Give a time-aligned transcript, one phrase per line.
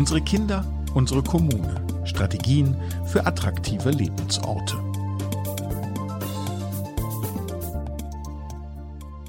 [0.00, 1.84] Unsere Kinder, unsere Kommune.
[2.04, 4.78] Strategien für attraktive Lebensorte.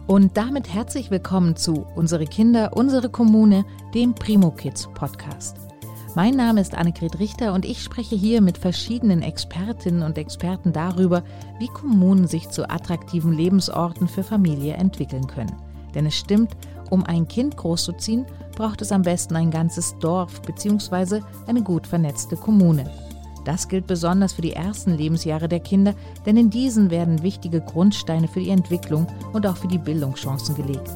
[0.08, 5.58] Und damit herzlich willkommen zu Unsere Kinder, unsere Kommune, dem Primo Kids Podcast.
[6.16, 11.26] Mein Name ist Annegret Richter und ich spreche hier mit verschiedenen Expertinnen und Experten darüber,
[11.60, 15.58] wie Kommunen sich zu attraktiven Lebensorten für Familie entwickeln können.
[15.94, 16.56] Denn es stimmt,
[16.90, 18.26] um ein Kind großzuziehen,
[18.62, 21.22] braucht es am besten ein ganzes Dorf bzw.
[21.48, 22.88] eine gut vernetzte Kommune.
[23.44, 25.96] Das gilt besonders für die ersten Lebensjahre der Kinder,
[26.28, 30.92] denn in diesen werden wichtige Grundsteine für die Entwicklung und auch für die Bildungschancen gelegt.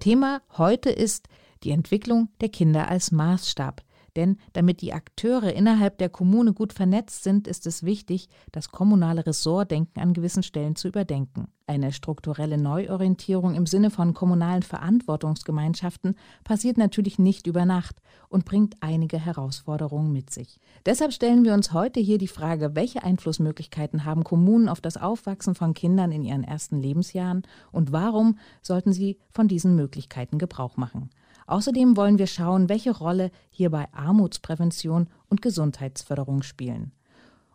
[0.00, 1.28] Thema heute ist
[1.64, 3.82] die Entwicklung der Kinder als Maßstab.
[4.16, 9.26] Denn damit die Akteure innerhalb der Kommune gut vernetzt sind, ist es wichtig, das kommunale
[9.26, 11.48] Ressortdenken an gewissen Stellen zu überdenken.
[11.68, 18.76] Eine strukturelle Neuorientierung im Sinne von kommunalen Verantwortungsgemeinschaften passiert natürlich nicht über Nacht und bringt
[18.80, 20.60] einige Herausforderungen mit sich.
[20.86, 25.56] Deshalb stellen wir uns heute hier die Frage, welche Einflussmöglichkeiten haben Kommunen auf das Aufwachsen
[25.56, 31.10] von Kindern in ihren ersten Lebensjahren und warum sollten sie von diesen Möglichkeiten Gebrauch machen.
[31.46, 36.92] Außerdem wollen wir schauen, welche Rolle hierbei Armutsprävention und Gesundheitsförderung spielen.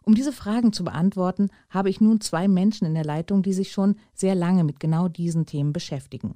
[0.03, 3.71] Um diese Fragen zu beantworten, habe ich nun zwei Menschen in der Leitung, die sich
[3.71, 6.35] schon sehr lange mit genau diesen Themen beschäftigen.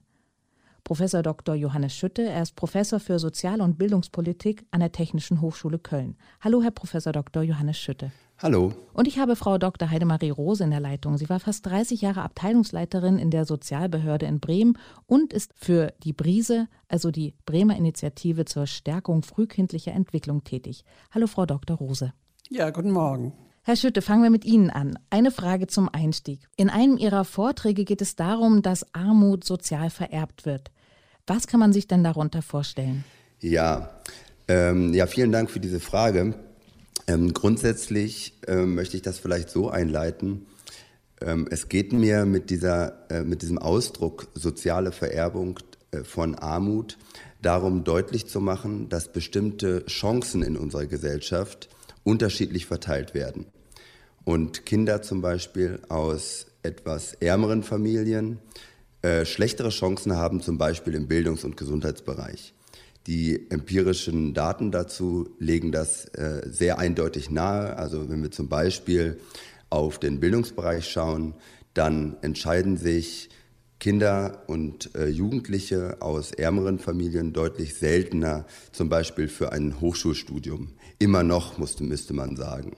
[0.85, 1.55] Professor Dr.
[1.55, 6.15] Johannes Schütte, er ist Professor für Sozial- und Bildungspolitik an der Technischen Hochschule Köln.
[6.41, 7.41] Hallo, Herr Professor Dr.
[7.41, 8.11] Johannes Schütte.
[8.37, 8.71] Hallo.
[8.93, 9.89] Und ich habe Frau Dr.
[9.89, 11.17] Heidemarie Rose in der Leitung.
[11.17, 16.13] Sie war fast 30 Jahre Abteilungsleiterin in der Sozialbehörde in Bremen und ist für die
[16.13, 20.85] Brise, also die Bremer Initiative zur Stärkung frühkindlicher Entwicklung tätig.
[21.09, 21.77] Hallo, Frau Dr.
[21.77, 22.13] Rose.
[22.51, 23.33] Ja, guten Morgen.
[23.63, 24.99] Herr Schütte, fangen wir mit Ihnen an.
[25.09, 26.47] Eine Frage zum Einstieg.
[26.55, 30.69] In einem Ihrer Vorträge geht es darum, dass Armut sozial vererbt wird.
[31.27, 33.03] Was kann man sich denn darunter vorstellen?
[33.39, 33.89] Ja,
[34.47, 36.35] ähm, ja, vielen Dank für diese Frage.
[37.07, 40.45] Ähm, grundsätzlich ähm, möchte ich das vielleicht so einleiten.
[41.21, 45.59] Ähm, es geht mir mit, dieser, äh, mit diesem Ausdruck soziale Vererbung
[45.91, 46.97] äh, von Armut
[47.41, 51.69] darum deutlich zu machen, dass bestimmte Chancen in unserer Gesellschaft
[52.03, 53.45] unterschiedlich verteilt werden.
[54.23, 58.39] Und Kinder zum Beispiel aus etwas ärmeren Familien
[59.05, 62.55] äh, schlechtere Chancen haben, zum Beispiel im Bildungs- und Gesundheitsbereich.
[63.05, 67.77] Die empirischen Daten dazu legen das äh, sehr eindeutig nahe.
[67.77, 69.19] Also wenn wir zum Beispiel
[69.69, 71.35] auf den Bildungsbereich schauen,
[71.75, 73.29] dann entscheiden sich
[73.79, 80.73] Kinder und äh, Jugendliche aus ärmeren Familien deutlich seltener zum Beispiel für ein Hochschulstudium.
[80.97, 82.75] Immer noch, musste, müsste man sagen.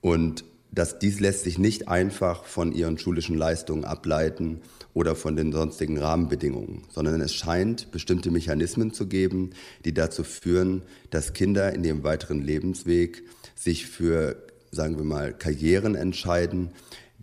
[0.00, 4.60] Und dass dies lässt sich nicht einfach von ihren schulischen Leistungen ableiten
[4.98, 9.50] oder von den sonstigen Rahmenbedingungen, sondern es scheint bestimmte Mechanismen zu geben,
[9.84, 13.22] die dazu führen, dass Kinder in ihrem weiteren Lebensweg
[13.54, 14.42] sich für,
[14.72, 16.70] sagen wir mal, Karrieren entscheiden,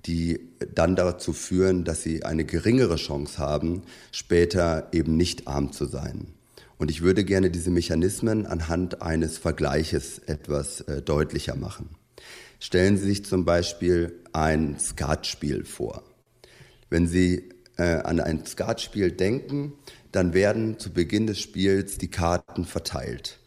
[0.06, 0.40] die
[0.74, 3.82] dann dazu führen, dass sie eine geringere Chance haben,
[4.14, 6.28] später eben nicht arm zu sein.
[6.78, 11.90] Und ich würde gerne diese Mechanismen anhand eines Vergleiches etwas äh, deutlicher machen.
[12.62, 16.04] Stellen Sie sich zum Beispiel ein Skatspiel vor.
[16.90, 19.74] Wenn Sie äh, an ein Skatspiel denken,
[20.12, 23.40] dann werden zu Beginn des Spiels die Karten verteilt.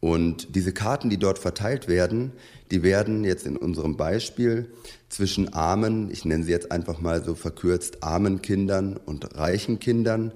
[0.00, 2.32] Und diese Karten, die dort verteilt werden,
[2.70, 4.70] die werden jetzt in unserem Beispiel
[5.08, 10.32] zwischen armen, ich nenne sie jetzt einfach mal so verkürzt, armen Kindern und reichen Kindern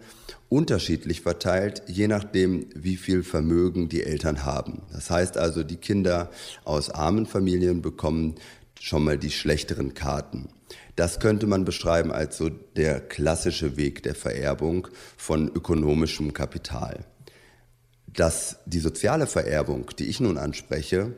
[0.48, 4.82] unterschiedlich verteilt, je nachdem, wie viel Vermögen die Eltern haben.
[4.92, 6.30] Das heißt also, die Kinder
[6.64, 8.36] aus armen Familien bekommen
[8.80, 10.48] schon mal die schlechteren Karten.
[10.96, 17.04] Das könnte man beschreiben als so der klassische Weg der Vererbung von ökonomischem Kapital.
[18.06, 21.14] Dass die soziale Vererbung, die ich nun anspreche,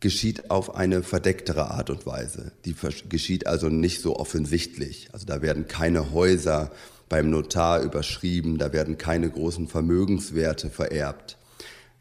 [0.00, 2.52] geschieht auf eine verdecktere Art und Weise.
[2.64, 2.74] Die
[3.08, 5.10] geschieht also nicht so offensichtlich.
[5.12, 6.72] Also da werden keine Häuser
[7.08, 11.36] beim Notar überschrieben, da werden keine großen Vermögenswerte vererbt,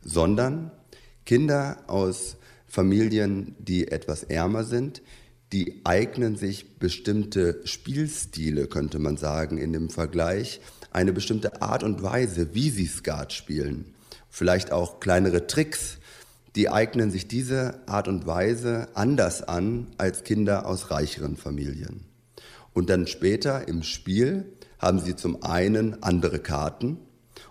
[0.01, 0.71] sondern
[1.25, 2.37] Kinder aus
[2.69, 5.01] Familien, die etwas ärmer sind,
[5.51, 10.61] die eignen sich bestimmte Spielstile, könnte man sagen, in dem Vergleich,
[10.91, 13.93] eine bestimmte Art und Weise, wie sie Skat spielen,
[14.29, 15.97] vielleicht auch kleinere Tricks,
[16.55, 22.05] die eignen sich diese Art und Weise anders an als Kinder aus reicheren Familien.
[22.73, 24.45] Und dann später im Spiel
[24.77, 26.97] haben sie zum einen andere Karten.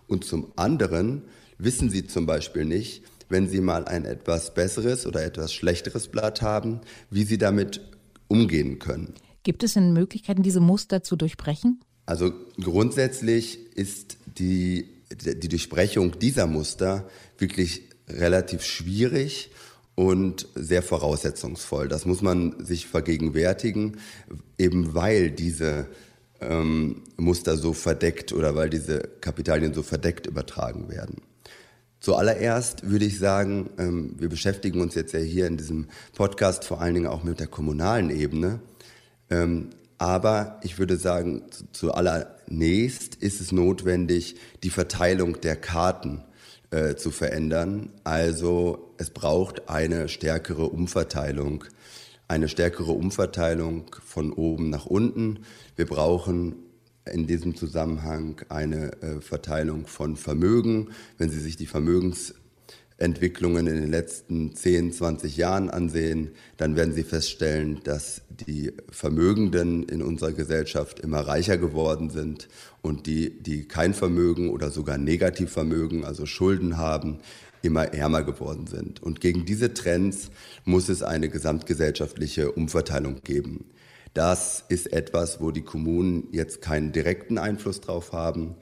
[0.07, 1.23] Und zum anderen
[1.59, 6.43] wissen sie zum Beispiel nicht, wenn sie mal ein etwas besseres oder etwas schlechteres Blatt
[6.43, 6.81] haben,
[7.11, 7.81] wie sie damit
[8.29, 9.15] umgehen können.
[9.43, 11.81] Gibt es denn Möglichkeiten, diese Muster zu durchbrechen?
[12.07, 17.09] Also grundsätzlich ist die, die Durchbrechung dieser Muster
[17.39, 19.51] wirklich relativ schwierig
[19.95, 21.89] und sehr voraussetzungsvoll.
[21.89, 23.99] Das muss man sich vergegenwärtigen,
[24.57, 25.89] eben weil diese
[26.41, 31.23] ähm, Muster so verdeckt oder weil diese Kapitalien so verdeckt übertragen werden.
[32.01, 36.81] Zuallererst würde ich sagen, ähm, wir beschäftigen uns jetzt ja hier in diesem Podcast vor
[36.81, 38.61] allen Dingen auch mit der kommunalen Ebene.
[39.31, 41.43] Ähm, aber ich würde sagen,
[41.73, 46.23] zuallererst ist es notwendig, die Verteilung der Karten
[46.71, 47.91] äh, zu verändern.
[48.05, 51.65] Also es braucht eine stärkere Umverteilung,
[52.29, 55.41] eine stärkere Umverteilung von oben nach unten.
[55.75, 56.55] Wir brauchen
[57.13, 60.89] in diesem Zusammenhang eine äh, Verteilung von Vermögen.
[61.17, 62.35] Wenn Sie sich die Vermögens
[62.99, 69.85] Entwicklungen in den letzten 10, 20 Jahren ansehen, dann werden Sie feststellen, dass die Vermögenden
[69.85, 72.49] in unserer Gesellschaft immer reicher geworden sind
[72.83, 77.21] und die, die kein Vermögen oder sogar Negativvermögen, also Schulden haben,
[77.63, 79.01] immer ärmer geworden sind.
[79.03, 80.31] Und gegen diese Trends
[80.65, 83.65] muss es eine gesamtgesellschaftliche Umverteilung geben.
[84.19, 88.57] Das ist etwas, wo die Kommunen jetzt keinen direkten Einfluss drauf haben.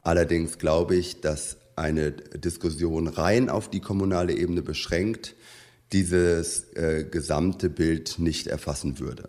[0.00, 5.34] Allerdings glaube ich, dass eine Diskussion rein auf die kommunale Ebene beschränkt,
[5.92, 9.28] dieses äh, gesamte Bild nicht erfassen würde.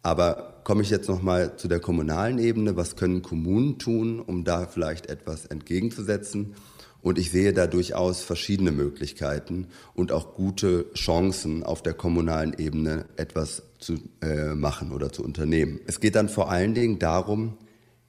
[0.00, 2.76] Aber komme ich jetzt noch mal zu der kommunalen Ebene.
[2.76, 6.54] Was können Kommunen tun, um da vielleicht etwas entgegenzusetzen?
[7.02, 13.06] Und ich sehe da durchaus verschiedene Möglichkeiten und auch gute Chancen auf der kommunalen Ebene
[13.16, 15.80] etwas zu äh, machen oder zu unternehmen.
[15.86, 17.58] Es geht dann vor allen Dingen darum,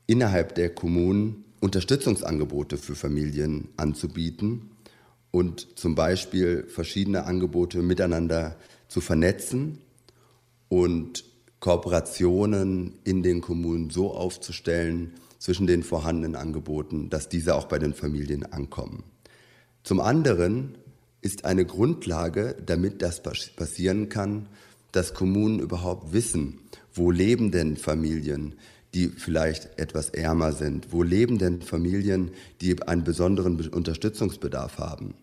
[0.08, 4.72] innerhalb der Kommunen Unterstützungsangebote für Familien anzubieten
[5.32, 8.56] und zum Beispiel verschiedene Angebote miteinander
[8.88, 9.80] zu vernetzen
[10.70, 11.26] und
[11.60, 17.94] Kooperationen in den Kommunen so aufzustellen zwischen den vorhandenen Angeboten, dass diese auch bei den
[17.94, 19.04] Familien ankommen.
[19.84, 20.78] Zum anderen
[21.22, 24.48] ist eine Grundlage, damit das passieren kann,
[24.92, 26.60] dass Kommunen überhaupt wissen,
[26.94, 28.56] wo leben denn Familien,
[28.94, 30.92] die vielleicht etwas ärmer sind?
[30.92, 32.32] Wo leben denn Familien,
[32.62, 35.14] die einen besonderen Unterstützungsbedarf haben?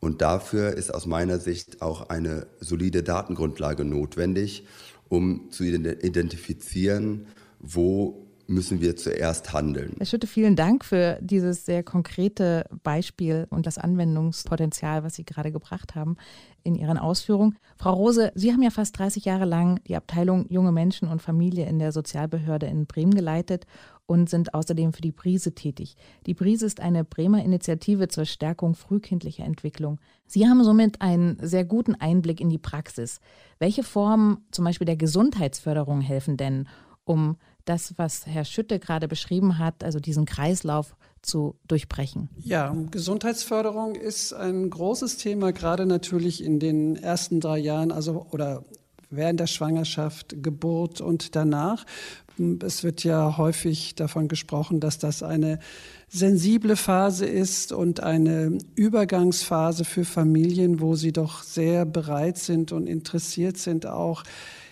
[0.00, 4.64] Und dafür ist aus meiner Sicht auch eine solide Datengrundlage notwendig,
[5.08, 7.26] um zu identifizieren,
[7.58, 9.94] wo müssen wir zuerst handeln.
[9.98, 15.52] Herr Schütte, vielen Dank für dieses sehr konkrete Beispiel und das Anwendungspotenzial, was Sie gerade
[15.52, 16.16] gebracht haben
[16.64, 17.58] in Ihren Ausführungen.
[17.76, 21.66] Frau Rose, Sie haben ja fast 30 Jahre lang die Abteilung Junge Menschen und Familie
[21.66, 23.66] in der Sozialbehörde in Bremen geleitet
[24.06, 25.94] und sind außerdem für die Brise tätig.
[26.26, 29.98] Die Brise ist eine Bremer Initiative zur Stärkung frühkindlicher Entwicklung.
[30.26, 33.20] Sie haben somit einen sehr guten Einblick in die Praxis.
[33.58, 36.66] Welche Formen zum Beispiel der Gesundheitsförderung helfen denn,
[37.04, 37.36] um
[37.68, 42.28] das, was Herr Schütte gerade beschrieben hat, also diesen Kreislauf zu durchbrechen?
[42.38, 48.64] Ja, Gesundheitsförderung ist ein großes Thema, gerade natürlich in den ersten drei Jahren, also oder
[49.10, 51.84] während der Schwangerschaft, Geburt und danach.
[52.62, 55.58] Es wird ja häufig davon gesprochen, dass das eine
[56.08, 62.86] sensible Phase ist und eine Übergangsphase für Familien, wo sie doch sehr bereit sind und
[62.86, 64.22] interessiert sind, auch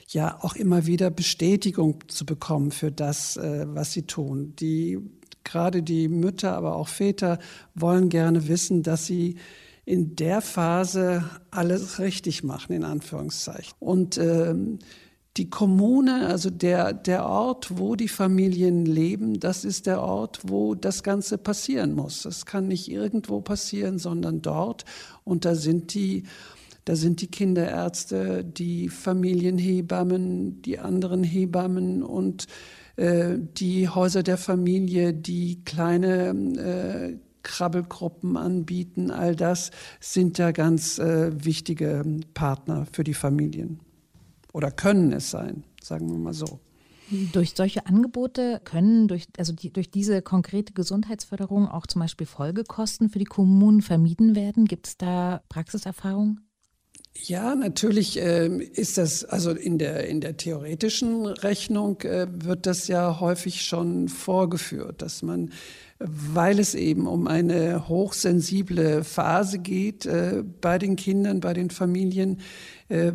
[0.08, 4.54] ja auch immer wieder Bestätigung zu bekommen für das, äh, was sie tun.
[4.58, 4.98] Die,
[5.44, 7.38] gerade die Mütter, aber auch Väter
[7.74, 9.36] wollen gerne wissen, dass sie
[9.84, 13.72] in der Phase alles richtig machen, in Anführungszeichen.
[13.78, 14.80] Und ähm,
[15.36, 20.74] die Kommune, also der, der Ort, wo die Familien leben, das ist der Ort, wo
[20.74, 22.22] das Ganze passieren muss.
[22.22, 24.84] Das kann nicht irgendwo passieren, sondern dort.
[25.24, 26.24] Und da sind die
[26.86, 32.46] da sind die Kinderärzte, die Familienhebammen, die anderen Hebammen und
[32.94, 39.10] äh, die Häuser der Familie, die kleine äh, Krabbelgruppen anbieten.
[39.10, 43.80] All das sind ja ganz äh, wichtige Partner für die Familien
[44.52, 46.60] oder können es sein, sagen wir mal so.
[47.32, 53.10] Durch solche Angebote können durch, also die, durch diese konkrete Gesundheitsförderung auch zum Beispiel Folgekosten
[53.10, 54.66] für die Kommunen vermieden werden.
[54.66, 56.40] Gibt es da Praxiserfahrung?
[57.22, 62.88] Ja, natürlich äh, ist das, also in der, in der theoretischen Rechnung äh, wird das
[62.88, 65.50] ja häufig schon vorgeführt, dass man,
[65.98, 72.40] weil es eben um eine hochsensible Phase geht äh, bei den Kindern, bei den Familien,
[72.88, 73.12] äh,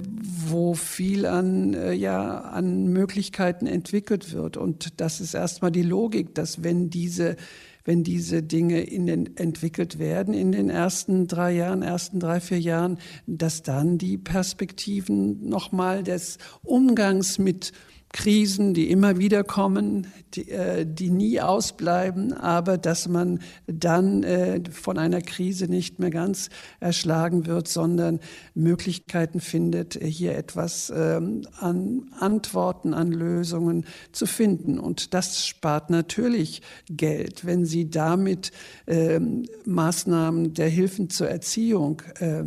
[0.48, 4.58] wo viel an, äh, ja, an Möglichkeiten entwickelt wird.
[4.58, 7.36] Und das ist erstmal die Logik, dass wenn diese
[7.83, 12.59] wenn diese Dinge in den, entwickelt werden in den ersten drei Jahren, ersten drei, vier
[12.59, 17.71] Jahren, dass dann die Perspektiven nochmal des Umgangs mit
[18.13, 24.61] Krisen, die immer wieder kommen, die, äh, die nie ausbleiben, aber dass man dann äh,
[24.69, 26.49] von einer Krise nicht mehr ganz
[26.79, 28.19] erschlagen wird, sondern
[28.53, 34.77] Möglichkeiten findet, hier etwas ähm, an Antworten, an Lösungen zu finden.
[34.77, 38.51] Und das spart natürlich Geld, wenn Sie damit
[38.87, 42.43] ähm, Maßnahmen der Hilfen zur Erziehung äh,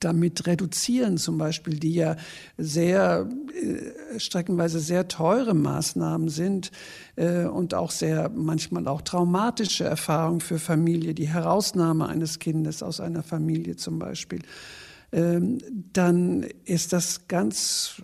[0.00, 2.16] damit reduzieren, zum Beispiel, die ja
[2.58, 6.70] sehr äh, streckenweise sehr teure Maßnahmen sind
[7.16, 13.00] äh, und auch sehr manchmal auch traumatische Erfahrungen für Familie, die Herausnahme eines Kindes aus
[13.00, 14.40] einer Familie zum Beispiel,
[15.12, 15.58] ähm,
[15.92, 18.02] dann ist das ganz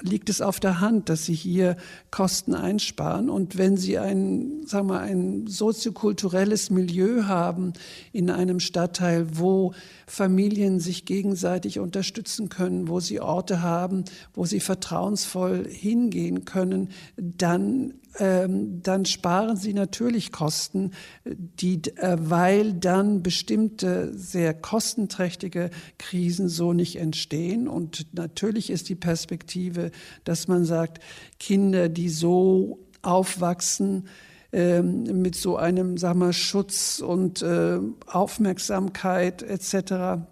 [0.00, 1.76] liegt es auf der Hand, dass Sie hier
[2.10, 3.30] Kosten einsparen.
[3.30, 7.72] Und wenn Sie ein, sagen wir, ein soziokulturelles Milieu haben
[8.12, 9.72] in einem Stadtteil, wo
[10.06, 17.94] Familien sich gegenseitig unterstützen können, wo sie Orte haben, wo sie vertrauensvoll hingehen können, dann
[18.18, 20.92] ähm, dann sparen sie natürlich Kosten,
[21.24, 27.66] die, äh, weil dann bestimmte sehr kostenträchtige Krisen so nicht entstehen.
[27.66, 29.90] Und natürlich ist die Perspektive,
[30.22, 31.02] dass man sagt,
[31.40, 34.06] Kinder, die so aufwachsen,
[34.54, 40.22] ähm, mit so einem sagen wir, Schutz und äh, Aufmerksamkeit etc.,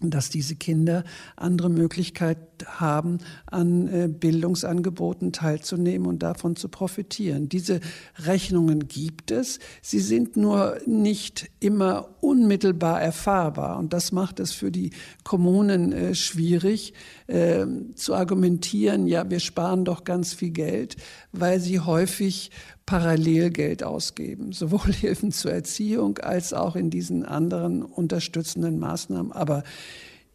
[0.00, 1.04] dass diese Kinder
[1.36, 7.48] andere Möglichkeit haben, an äh, Bildungsangeboten teilzunehmen und davon zu profitieren.
[7.48, 7.80] Diese
[8.18, 9.58] Rechnungen gibt es.
[9.82, 13.78] Sie sind nur nicht immer unmittelbar erfahrbar.
[13.78, 14.90] Und das macht es für die
[15.24, 16.94] Kommunen äh, schwierig
[17.26, 20.96] äh, zu argumentieren, ja, wir sparen doch ganz viel Geld,
[21.32, 22.50] weil sie häufig
[22.90, 29.30] parallel Geld ausgeben, sowohl Hilfen zur Erziehung als auch in diesen anderen unterstützenden Maßnahmen.
[29.30, 29.62] Aber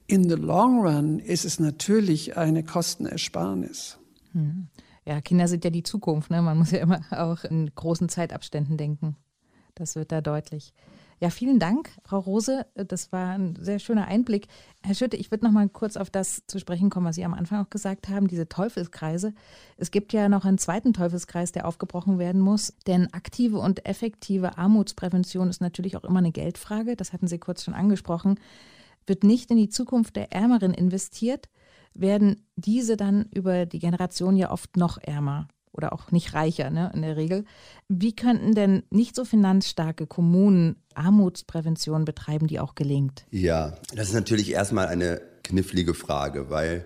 [0.08, 3.98] in the long run ist es natürlich eine Kostenersparnis.
[4.32, 4.68] Hm.
[5.06, 6.32] Ja, Kinder sind ja die Zukunft.
[6.32, 6.42] Ne?
[6.42, 9.18] Man muss ja immer auch in großen Zeitabständen denken.
[9.76, 10.74] Das wird da deutlich.
[11.22, 12.66] Ja, vielen Dank, Frau Rose.
[12.76, 14.48] Das war ein sehr schöner Einblick.
[14.84, 17.34] Herr Schütte, ich würde noch mal kurz auf das zu sprechen kommen, was Sie am
[17.34, 19.34] Anfang auch gesagt haben, diese Teufelskreise.
[19.78, 24.58] Es gibt ja noch einen zweiten Teufelskreis, der aufgebrochen werden muss, denn aktive und effektive
[24.58, 26.98] Armutsprävention ist natürlich auch immer eine Geldfrage.
[26.98, 28.38] Das hatten Sie kurz schon angesprochen.
[29.08, 31.48] Wird nicht in die Zukunft der Ärmeren investiert,
[31.94, 36.92] werden diese dann über die Generation ja oft noch ärmer oder auch nicht reicher ne,
[36.94, 37.46] in der Regel.
[37.88, 43.26] Wie könnten denn nicht so finanzstarke Kommunen Armutsprävention betreiben, die auch gelingt?
[43.30, 46.86] Ja, das ist natürlich erstmal eine knifflige Frage, weil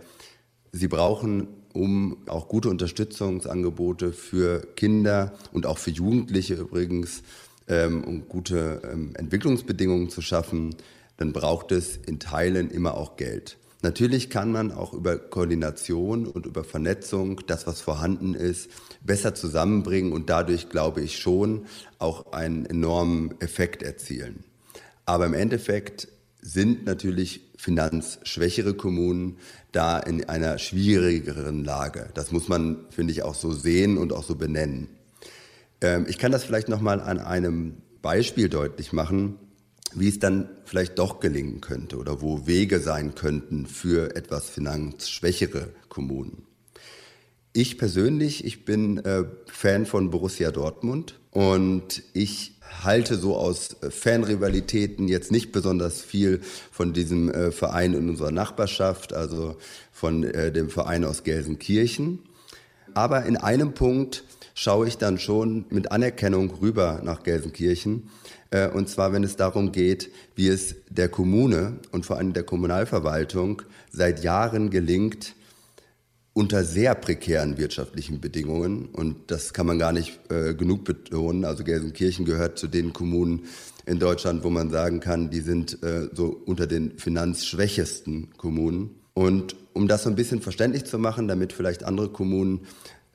[0.72, 7.22] sie brauchen um auch gute Unterstützungsangebote für Kinder und auch für Jugendliche übrigens,
[7.67, 10.75] ähm, um gute ähm, Entwicklungsbedingungen zu schaffen,
[11.17, 13.58] dann braucht es in Teilen immer auch Geld.
[13.81, 18.69] Natürlich kann man auch über Koordination und über Vernetzung das, was vorhanden ist,
[19.01, 21.65] besser zusammenbringen und dadurch, glaube ich, schon
[21.98, 24.43] auch einen enormen Effekt erzielen.
[25.05, 26.09] Aber im Endeffekt
[26.41, 29.38] sind natürlich finanzschwächere Kommunen
[29.71, 32.09] da in einer schwierigeren Lage.
[32.13, 34.89] Das muss man, finde ich, auch so sehen und auch so benennen.
[35.81, 39.38] Ähm, ich kann das vielleicht noch mal an einem Beispiel deutlich machen
[39.96, 45.69] wie es dann vielleicht doch gelingen könnte oder wo Wege sein könnten für etwas finanzschwächere
[45.89, 46.43] Kommunen.
[47.53, 52.53] Ich persönlich, ich bin äh, Fan von Borussia Dortmund und ich
[52.84, 56.41] halte so aus äh, Fanrivalitäten jetzt nicht besonders viel
[56.72, 59.58] von diesem äh, Verein in unserer Nachbarschaft, also
[59.91, 62.19] von äh, dem Verein aus Gelsenkirchen.
[62.93, 64.24] Aber in einem Punkt
[64.59, 68.09] schaue ich dann schon mit Anerkennung rüber nach Gelsenkirchen,
[68.51, 72.43] äh, und zwar, wenn es darum geht, wie es der Kommune und vor allem der
[72.43, 75.33] Kommunalverwaltung seit Jahren gelingt,
[76.33, 81.63] unter sehr prekären wirtschaftlichen Bedingungen, und das kann man gar nicht äh, genug betonen, also
[81.63, 83.45] Gelsenkirchen gehört zu den Kommunen
[83.85, 88.99] in Deutschland, wo man sagen kann, die sind äh, so unter den finanzschwächesten Kommunen.
[89.13, 92.61] Und um das so ein bisschen verständlich zu machen, damit vielleicht andere Kommunen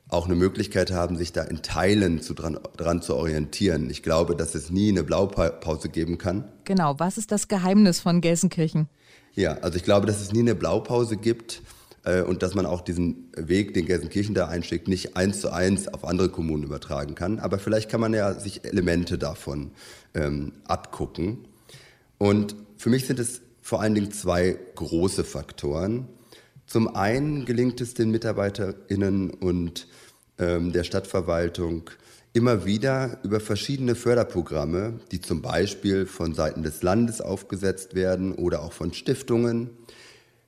[0.07, 3.89] auch eine Möglichkeit haben, sich da in Teilen zu dran, dran zu orientieren.
[3.89, 6.45] Ich glaube, dass es nie eine Blaupause geben kann.
[6.63, 8.87] Genau, was ist das Geheimnis von Gelsenkirchen?
[9.33, 11.61] Ja, also ich glaube, dass es nie eine Blaupause gibt
[12.03, 15.87] äh, und dass man auch diesen Weg, den Gelsenkirchen da einschlägt, nicht eins zu eins
[15.87, 17.39] auf andere Kommunen übertragen kann.
[17.39, 19.71] Aber vielleicht kann man ja sich Elemente davon
[20.13, 21.47] ähm, abgucken.
[22.17, 26.07] Und für mich sind es vor allen Dingen zwei große Faktoren.
[26.65, 29.87] Zum einen gelingt es den MitarbeiterInnen und
[30.39, 31.89] ähm, der Stadtverwaltung
[32.33, 38.61] immer wieder über verschiedene Förderprogramme, die zum Beispiel von Seiten des Landes aufgesetzt werden oder
[38.61, 39.69] auch von Stiftungen.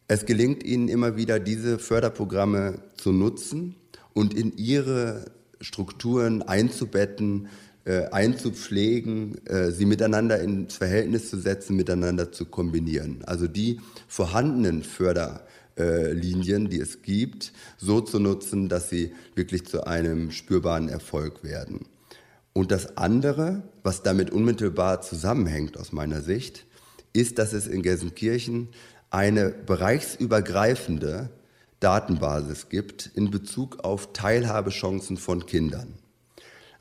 [0.10, 3.76] Es gelingt ihnen immer wieder, diese Förderprogramme zu nutzen
[4.14, 5.32] und in ihre
[5.62, 7.48] Strukturen einzubetten,
[7.86, 13.24] äh, einzupflegen, äh, sie miteinander ins Verhältnis zu setzen, miteinander zu kombinieren.
[13.26, 14.84] Also die vorhandenen
[15.78, 21.86] Förderlinien, die es gibt, so zu nutzen, dass sie wirklich zu einem spürbaren Erfolg werden.
[22.54, 26.66] Und das andere, was damit unmittelbar zusammenhängt aus meiner Sicht,
[27.14, 28.70] ist, dass es in Gelsenkirchen
[29.12, 31.30] eine bereichsübergreifende
[31.80, 35.94] Datenbasis gibt in Bezug auf Teilhabechancen von Kindern.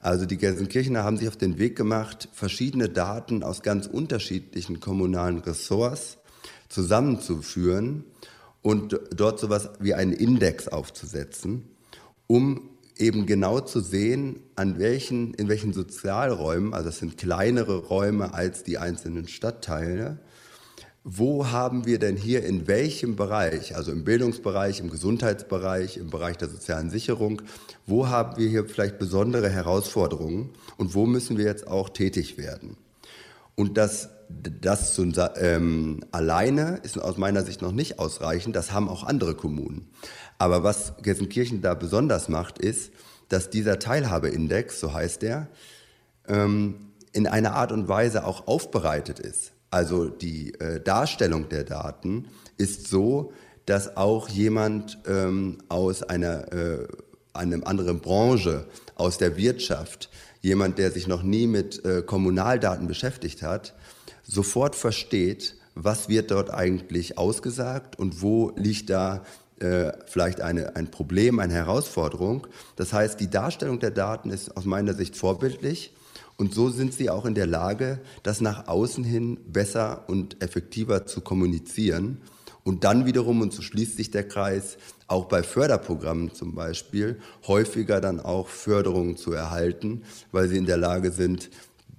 [0.00, 5.38] Also die Gelsenkirchener haben sich auf den Weg gemacht, verschiedene Daten aus ganz unterschiedlichen kommunalen
[5.38, 6.16] Ressorts
[6.68, 8.04] zusammenzuführen
[8.66, 11.70] und dort sowas wie einen Index aufzusetzen,
[12.26, 18.34] um eben genau zu sehen, an welchen, in welchen Sozialräumen, also es sind kleinere Räume
[18.34, 20.18] als die einzelnen Stadtteile,
[21.04, 26.36] wo haben wir denn hier in welchem Bereich, also im Bildungsbereich, im Gesundheitsbereich, im Bereich
[26.36, 27.42] der sozialen Sicherung,
[27.86, 32.76] wo haben wir hier vielleicht besondere Herausforderungen und wo müssen wir jetzt auch tätig werden?
[33.54, 38.88] Und das, das zu, ähm, alleine ist aus meiner Sicht noch nicht ausreichend, das haben
[38.88, 39.88] auch andere Kommunen.
[40.38, 42.92] Aber was Gelsenkirchen da besonders macht, ist,
[43.28, 45.48] dass dieser Teilhabeindex, so heißt er,
[46.28, 49.52] ähm, in einer Art und Weise auch aufbereitet ist.
[49.70, 53.32] Also die äh, Darstellung der Daten ist so,
[53.64, 56.86] dass auch jemand ähm, aus einer, äh,
[57.32, 60.08] einer anderen Branche, aus der Wirtschaft,
[60.40, 63.74] jemand, der sich noch nie mit äh, Kommunaldaten beschäftigt hat,
[64.26, 69.24] sofort versteht, was wird dort eigentlich ausgesagt und wo liegt da
[69.60, 72.46] äh, vielleicht eine, ein Problem, eine Herausforderung.
[72.76, 75.92] Das heißt, die Darstellung der Daten ist aus meiner Sicht vorbildlich
[76.36, 81.06] und so sind sie auch in der Lage, das nach außen hin besser und effektiver
[81.06, 82.20] zu kommunizieren.
[82.62, 88.00] Und dann wiederum, und so schließt sich der Kreis, auch bei Förderprogrammen zum Beispiel, häufiger
[88.00, 90.02] dann auch Förderungen zu erhalten,
[90.32, 91.48] weil sie in der Lage sind,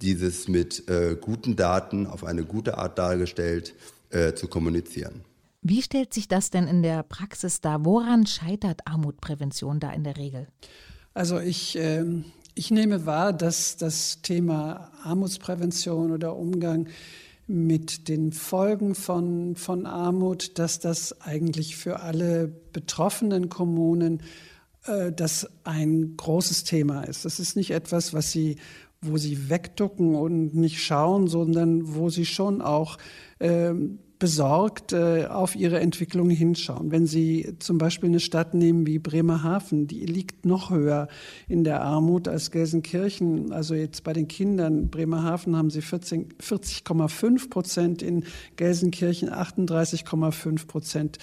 [0.02, 3.74] dieses mit äh, guten Daten auf eine gute Art dargestellt
[4.10, 5.24] äh, zu kommunizieren.
[5.60, 7.84] Wie stellt sich das denn in der Praxis dar?
[7.84, 10.46] Woran scheitert Armutprävention da in der Regel?
[11.14, 12.24] Also ich ähm
[12.58, 16.88] ich nehme wahr, dass das Thema Armutsprävention oder Umgang
[17.46, 24.24] mit den Folgen von, von Armut, dass das eigentlich für alle betroffenen Kommunen
[24.86, 27.24] äh, das ein großes Thema ist.
[27.24, 28.56] Das ist nicht etwas, was sie,
[29.00, 32.98] wo sie wegducken und nicht schauen, sondern wo sie schon auch
[33.38, 33.72] äh,
[34.18, 36.90] besorgt äh, auf ihre Entwicklung hinschauen.
[36.90, 41.08] Wenn Sie zum Beispiel eine Stadt nehmen wie Bremerhaven, die liegt noch höher
[41.46, 43.52] in der Armut als Gelsenkirchen.
[43.52, 48.24] Also jetzt bei den Kindern, Bremerhaven haben sie 40,5 Prozent, in
[48.56, 51.18] Gelsenkirchen 38,5 Prozent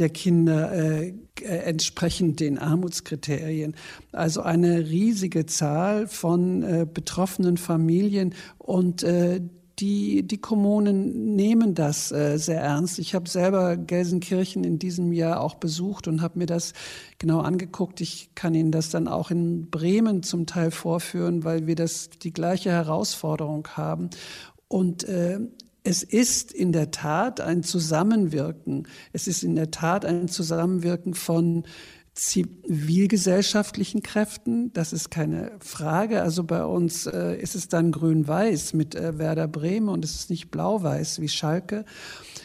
[0.00, 3.74] der Kinder äh, entsprechend den Armutskriterien.
[4.12, 9.40] Also eine riesige Zahl von äh, betroffenen Familien und äh,
[9.80, 12.98] die, die Kommunen nehmen das äh, sehr ernst.
[12.98, 16.74] Ich habe selber Gelsenkirchen in diesem Jahr auch besucht und habe mir das
[17.18, 18.00] genau angeguckt.
[18.00, 22.32] Ich kann Ihnen das dann auch in Bremen zum Teil vorführen, weil wir das die
[22.32, 24.10] gleiche Herausforderung haben.
[24.68, 25.40] Und äh,
[25.82, 28.86] es ist in der Tat ein Zusammenwirken.
[29.12, 31.64] Es ist in der Tat ein Zusammenwirken von
[32.14, 36.22] zivilgesellschaftlichen Kräften, das ist keine Frage.
[36.22, 40.30] Also bei uns äh, ist es dann grün-weiß mit äh, Werder Bremen und es ist
[40.30, 41.84] nicht blau-weiß wie Schalke.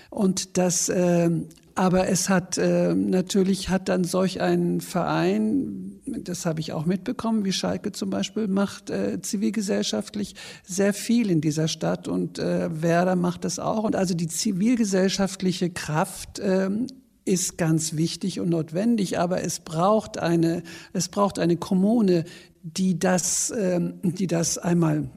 [0.09, 1.29] Und das, äh,
[1.73, 7.45] aber es hat äh, natürlich hat dann solch ein Verein, das habe ich auch mitbekommen,
[7.45, 13.15] wie Schalke zum Beispiel, macht äh, zivilgesellschaftlich sehr viel in dieser Stadt und äh, Werder
[13.15, 13.83] macht das auch.
[13.83, 16.87] Und also die zivilgesellschaftliche Kraft ähm,
[17.25, 22.23] ist ganz wichtig und notwendig, aber es braucht eine, es braucht eine Kommune,
[22.61, 25.09] die das, ähm, die das einmal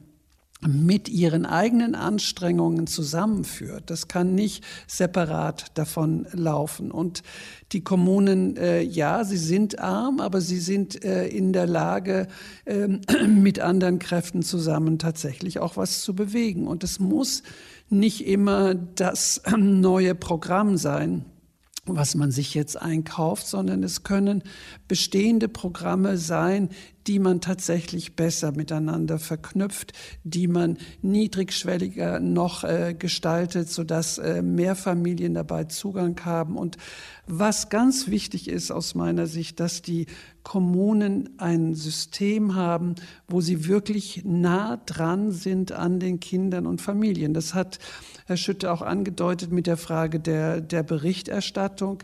[0.67, 3.89] mit ihren eigenen Anstrengungen zusammenführt.
[3.89, 6.91] Das kann nicht separat davon laufen.
[6.91, 7.23] Und
[7.71, 12.27] die Kommunen, äh, ja, sie sind arm, aber sie sind äh, in der Lage,
[12.65, 12.87] äh,
[13.27, 16.67] mit anderen Kräften zusammen tatsächlich auch was zu bewegen.
[16.67, 17.43] Und es muss
[17.89, 21.25] nicht immer das neue Programm sein
[21.95, 24.43] was man sich jetzt einkauft, sondern es können
[24.87, 26.69] bestehende Programme sein,
[27.09, 29.93] die man tatsächlich besser miteinander verknüpft,
[30.23, 36.55] die man niedrigschwelliger noch äh, gestaltet, sodass äh, mehr Familien dabei Zugang haben.
[36.55, 36.77] Und
[37.25, 40.05] was ganz wichtig ist aus meiner Sicht, dass die
[40.43, 42.93] Kommunen ein System haben,
[43.27, 47.33] wo sie wirklich nah dran sind an den Kindern und Familien.
[47.33, 47.79] Das hat
[48.27, 52.03] Herr Schütte auch angedeutet mit der Frage der, der Berichterstattung.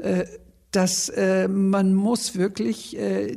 [0.00, 0.24] Äh,
[0.72, 3.36] dass äh, man muss wirklich äh,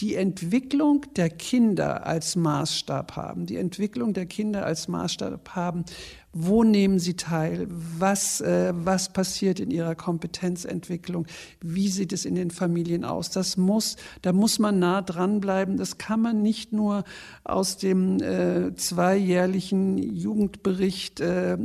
[0.00, 5.84] die Entwicklung der Kinder als Maßstab haben, die Entwicklung der Kinder als Maßstab haben,
[6.32, 11.26] wo nehmen sie teil, was, äh, was passiert in ihrer Kompetenzentwicklung,
[11.60, 13.30] wie sieht es in den Familien aus.
[13.30, 15.76] Das muss, da muss man nah dranbleiben.
[15.76, 17.04] Das kann man nicht nur
[17.44, 21.56] aus dem äh, zweijährlichen Jugendbericht äh,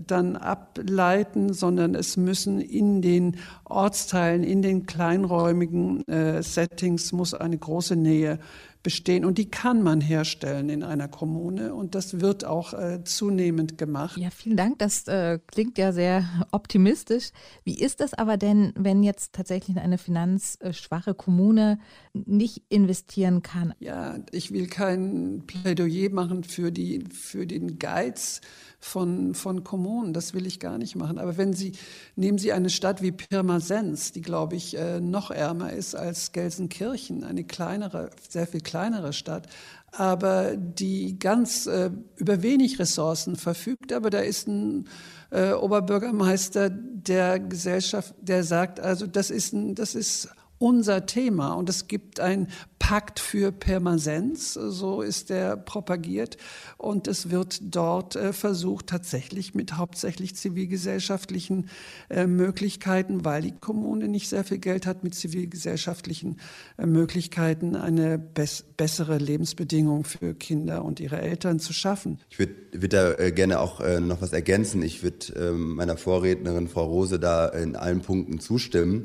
[0.00, 7.58] dann ableiten, sondern es müssen in den Ortsteilen, in den kleinräumigen äh, Settings muss eine
[7.58, 8.38] große Nähe
[8.86, 13.78] bestehen und die kann man herstellen in einer Kommune und das wird auch äh, zunehmend
[13.78, 14.16] gemacht.
[14.16, 14.78] Ja, vielen Dank.
[14.78, 17.30] Das äh, klingt ja sehr optimistisch.
[17.64, 21.80] Wie ist das aber denn, wenn jetzt tatsächlich eine finanzschwache Kommune
[22.12, 23.74] nicht investieren kann?
[23.80, 28.40] Ja, ich will kein Plädoyer machen für, die, für den Geiz
[28.78, 30.12] von, von Kommunen.
[30.12, 31.18] Das will ich gar nicht machen.
[31.18, 31.72] Aber wenn Sie,
[32.14, 37.24] nehmen Sie eine Stadt wie Pirmasens, die, glaube ich, äh, noch ärmer ist als Gelsenkirchen,
[37.24, 38.75] eine kleinere, sehr viel kleinere
[39.12, 39.46] Stadt,
[39.92, 43.92] aber die ganz äh, über wenig Ressourcen verfügt.
[43.92, 44.88] Aber da ist ein
[45.30, 51.68] äh, Oberbürgermeister der Gesellschaft, der sagt, also das ist, ein, das ist unser Thema und
[51.68, 56.36] es gibt ein Pakt für Permanenz, so ist der propagiert.
[56.76, 61.68] Und es wird dort äh, versucht, tatsächlich mit hauptsächlich zivilgesellschaftlichen
[62.10, 66.38] äh, Möglichkeiten, weil die Kommune nicht sehr viel Geld hat, mit zivilgesellschaftlichen
[66.78, 72.20] äh, Möglichkeiten eine bessere Lebensbedingung für Kinder und ihre Eltern zu schaffen.
[72.30, 74.82] Ich würde würd da gerne auch noch was ergänzen.
[74.82, 79.02] Ich würde ähm, meiner Vorrednerin, Frau Rose, da in allen Punkten zustimmen.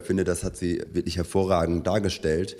[0.00, 2.56] Ich finde, das hat sie wirklich hervorragend dargestellt.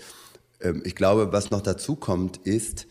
[0.61, 2.87] Ähm, ich glaube, was noch dazu kommt, ist,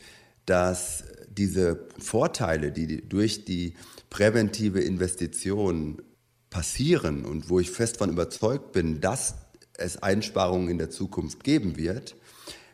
[0.45, 3.73] dass diese Vorteile, die durch die
[4.09, 6.01] präventive Investition
[6.49, 9.35] passieren und wo ich fest von überzeugt bin, dass
[9.73, 12.15] es Einsparungen in der Zukunft geben wird,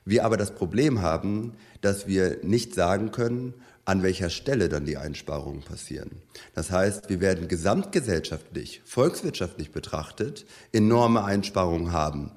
[0.05, 3.55] wir aber das Problem haben, dass wir nicht sagen können,
[3.91, 6.11] an welcher Stelle dann die Einsparungen passieren.
[6.55, 12.31] Das heißt, wir werden gesamtgesellschaftlich, volkswirtschaftlich betrachtet enorme Einsparungen haben.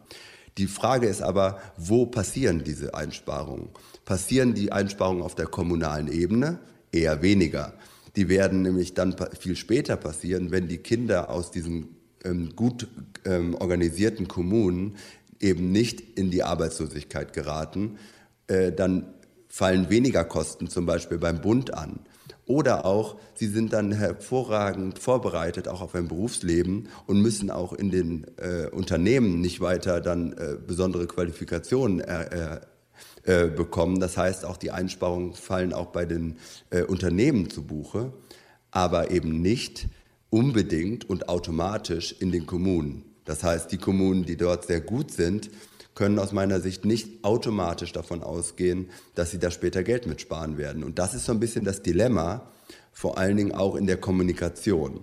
[0.59, 3.69] Die Frage ist aber, wo passieren diese Einsparungen?
[4.05, 6.59] Passieren die Einsparungen auf der kommunalen Ebene?
[6.90, 7.75] Eher weniger.
[8.17, 12.88] Die werden nämlich dann viel später passieren, wenn die Kinder aus diesen ähm, gut
[13.25, 14.97] ähm, organisierten Kommunen
[15.38, 17.99] eben nicht in die Arbeitslosigkeit geraten.
[18.49, 19.14] Äh, dann
[19.55, 22.01] fallen weniger Kosten zum Beispiel beim Bund an.
[22.45, 27.93] Oder auch, sie sind dann hervorragend vorbereitet, auch auf ein Berufsleben und müssen auch in
[27.93, 32.62] den äh, Unternehmen nicht weiter dann äh, besondere Qualifikationen äh,
[33.23, 34.01] äh, bekommen.
[34.01, 36.38] Das heißt, auch die Einsparungen fallen auch bei den
[36.71, 38.12] äh, Unternehmen zu Buche,
[38.73, 39.87] aber eben nicht
[40.31, 43.05] unbedingt und automatisch in den Kommunen.
[43.25, 45.49] Das heißt, die Kommunen, die dort sehr gut sind,
[45.94, 50.83] können aus meiner Sicht nicht automatisch davon ausgehen, dass sie da später Geld mitsparen werden.
[50.83, 52.42] Und das ist so ein bisschen das Dilemma,
[52.92, 55.00] vor allen Dingen auch in der Kommunikation.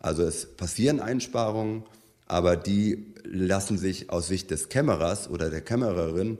[0.00, 1.84] Also es passieren Einsparungen,
[2.26, 6.38] aber die lassen sich aus Sicht des Kämmerers oder der Kämmererin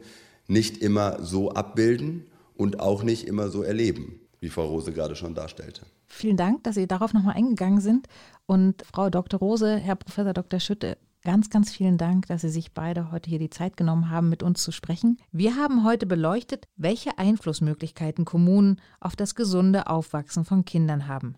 [0.48, 5.34] nicht immer so abbilden und auch nicht immer so erleben, wie Frau Rose gerade schon
[5.34, 5.82] darstellte.
[6.06, 8.06] Vielen Dank, dass Sie darauf nochmal eingegangen sind.
[8.46, 9.40] Und Frau Dr.
[9.40, 10.60] Rose, Herr Professor Dr.
[10.60, 14.28] Schütte, Ganz, ganz vielen Dank, dass Sie sich beide heute hier die Zeit genommen haben,
[14.28, 15.18] mit uns zu sprechen.
[15.30, 21.37] Wir haben heute beleuchtet, welche Einflussmöglichkeiten Kommunen auf das gesunde Aufwachsen von Kindern haben.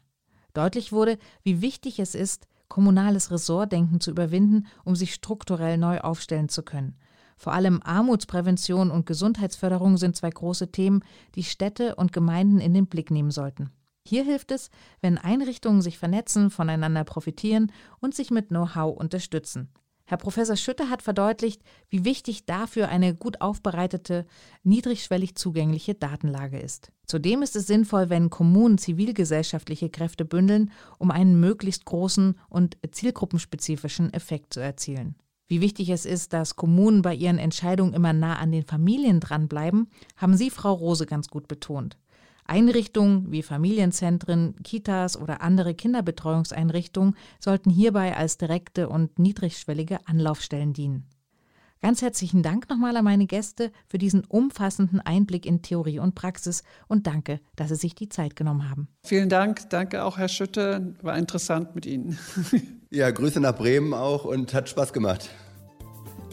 [0.55, 6.49] Deutlich wurde, wie wichtig es ist, kommunales Ressortdenken zu überwinden, um sich strukturell neu aufstellen
[6.49, 6.97] zu können.
[7.37, 12.87] Vor allem Armutsprävention und Gesundheitsförderung sind zwei große Themen, die Städte und Gemeinden in den
[12.87, 13.71] Blick nehmen sollten.
[14.07, 19.71] Hier hilft es, wenn Einrichtungen sich vernetzen, voneinander profitieren und sich mit Know-how unterstützen.
[20.07, 24.27] Herr Professor Schütte hat verdeutlicht, wie wichtig dafür eine gut aufbereitete,
[24.63, 26.93] niedrigschwellig zugängliche Datenlage ist.
[27.07, 34.13] Zudem ist es sinnvoll, wenn Kommunen zivilgesellschaftliche Kräfte bündeln, um einen möglichst großen und zielgruppenspezifischen
[34.13, 35.15] Effekt zu erzielen.
[35.47, 39.89] Wie wichtig es ist, dass Kommunen bei ihren Entscheidungen immer nah an den Familien dranbleiben,
[40.17, 41.97] haben Sie, Frau Rose, ganz gut betont.
[42.45, 51.07] Einrichtungen wie Familienzentren, Kitas oder andere Kinderbetreuungseinrichtungen sollten hierbei als direkte und niedrigschwellige Anlaufstellen dienen.
[51.85, 56.63] Ganz herzlichen Dank nochmal an meine Gäste für diesen umfassenden Einblick in Theorie und Praxis
[56.89, 58.89] und danke, dass Sie sich die Zeit genommen haben.
[59.03, 62.19] Vielen Dank, danke auch Herr Schütte, war interessant mit Ihnen.
[62.91, 65.29] ja, Grüße nach Bremen auch und hat Spaß gemacht.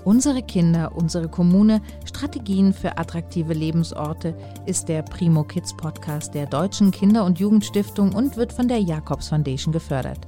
[0.03, 4.35] Unsere Kinder, unsere Kommune, Strategien für attraktive Lebensorte
[4.65, 9.29] ist der Primo Kids Podcast der Deutschen Kinder- und Jugendstiftung und wird von der Jakobs
[9.29, 10.19] Foundation gefördert.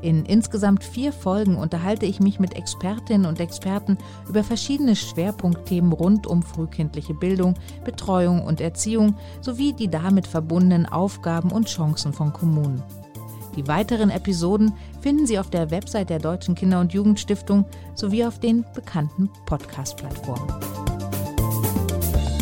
[0.00, 6.26] In insgesamt vier Folgen unterhalte ich mich mit Expertinnen und Experten über verschiedene Schwerpunktthemen rund
[6.26, 12.82] um frühkindliche Bildung, Betreuung und Erziehung sowie die damit verbundenen Aufgaben und Chancen von Kommunen.
[13.58, 17.64] Die weiteren Episoden finden Sie auf der Website der Deutschen Kinder- und Jugendstiftung
[17.96, 20.48] sowie auf den bekannten Podcast-Plattformen.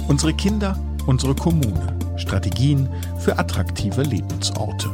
[0.09, 1.97] Unsere Kinder, unsere Kommune.
[2.19, 2.87] Strategien
[3.19, 4.91] für attraktive Lebensorte.